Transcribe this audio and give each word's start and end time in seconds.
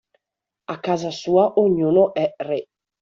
A 0.69 0.79
casa 0.79 1.11
sua 1.11 1.53
ognuno 1.59 2.15
è 2.15 2.33
re. 2.35 2.69